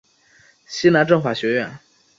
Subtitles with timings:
[0.65, 1.77] 西南政法学院。